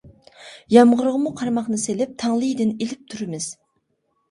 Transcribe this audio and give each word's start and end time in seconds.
يامغۇرغىمۇ 0.75 1.33
قارماقنى 1.41 1.79
سېلىپ، 1.83 2.17
تاڭلىيىدىن 2.25 2.75
ئىلىپ 2.81 3.07
تۇرىمىز. 3.15 3.53